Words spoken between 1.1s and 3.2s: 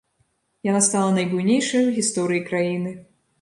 найбуйнейшай у гісторыі краіны.